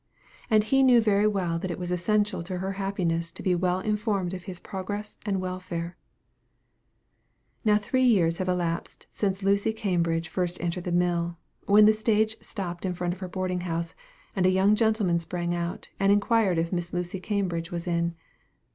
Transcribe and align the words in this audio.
And 0.49 0.63
he 0.63 0.81
knew 0.81 0.99
very 0.99 1.27
well 1.27 1.59
that 1.59 1.69
it 1.69 1.77
was 1.77 1.91
essential 1.91 2.41
to 2.45 2.57
her 2.57 2.71
happiness 2.71 3.31
to 3.33 3.43
be 3.43 3.53
well 3.53 3.81
informed 3.81 4.33
of 4.33 4.45
his 4.45 4.59
progress 4.59 5.19
and 5.27 5.39
welfare. 5.39 5.95
Nearly 7.63 7.79
three 7.81 8.03
years 8.05 8.39
had 8.39 8.47
elapsed 8.47 9.05
since 9.11 9.43
Lucy 9.43 9.71
Cambridge 9.71 10.27
first 10.27 10.59
entered 10.59 10.85
the 10.85 10.91
mill, 10.91 11.37
when 11.67 11.85
the 11.85 11.93
stage 11.93 12.35
stopped 12.41 12.83
in 12.83 12.95
front 12.95 13.13
of 13.13 13.19
her 13.19 13.27
boarding 13.29 13.61
house, 13.61 13.93
and 14.35 14.47
a 14.47 14.49
young 14.49 14.73
gentleman 14.73 15.19
sprang 15.19 15.53
out, 15.53 15.89
and 15.99 16.11
inquired 16.11 16.57
if 16.57 16.73
Miss 16.73 16.93
Lucy 16.93 17.19
Cambridge 17.19 17.69
was 17.69 17.85
in. 17.85 18.15